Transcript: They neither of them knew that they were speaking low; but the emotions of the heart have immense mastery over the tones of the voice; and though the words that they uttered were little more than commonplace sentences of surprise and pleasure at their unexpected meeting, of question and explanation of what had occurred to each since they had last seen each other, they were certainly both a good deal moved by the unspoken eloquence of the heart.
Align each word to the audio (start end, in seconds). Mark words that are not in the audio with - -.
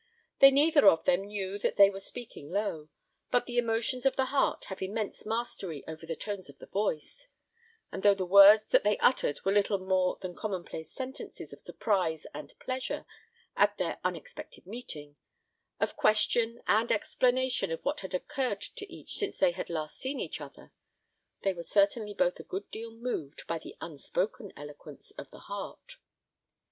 They 0.39 0.49
neither 0.49 0.87
of 0.87 1.03
them 1.05 1.25
knew 1.27 1.59
that 1.59 1.75
they 1.75 1.91
were 1.91 1.99
speaking 1.99 2.49
low; 2.49 2.89
but 3.29 3.45
the 3.45 3.59
emotions 3.59 4.03
of 4.03 4.15
the 4.15 4.25
heart 4.33 4.63
have 4.63 4.81
immense 4.81 5.27
mastery 5.27 5.83
over 5.87 6.07
the 6.07 6.15
tones 6.15 6.49
of 6.49 6.57
the 6.57 6.65
voice; 6.65 7.27
and 7.91 8.01
though 8.01 8.15
the 8.15 8.25
words 8.25 8.65
that 8.71 8.83
they 8.83 8.97
uttered 8.97 9.45
were 9.45 9.51
little 9.51 9.77
more 9.77 10.17
than 10.19 10.33
commonplace 10.33 10.91
sentences 10.91 11.53
of 11.53 11.61
surprise 11.61 12.25
and 12.33 12.57
pleasure 12.57 13.05
at 13.55 13.77
their 13.77 13.99
unexpected 14.03 14.65
meeting, 14.65 15.17
of 15.79 15.95
question 15.95 16.63
and 16.65 16.91
explanation 16.91 17.69
of 17.71 17.85
what 17.85 17.99
had 17.99 18.15
occurred 18.15 18.61
to 18.61 18.91
each 18.91 19.13
since 19.17 19.37
they 19.37 19.51
had 19.51 19.69
last 19.69 19.99
seen 19.99 20.19
each 20.19 20.41
other, 20.41 20.71
they 21.43 21.53
were 21.53 21.61
certainly 21.61 22.15
both 22.15 22.39
a 22.39 22.43
good 22.43 22.67
deal 22.71 22.89
moved 22.89 23.45
by 23.45 23.59
the 23.59 23.77
unspoken 23.79 24.51
eloquence 24.57 25.11
of 25.11 25.29
the 25.29 25.41
heart. 25.41 25.97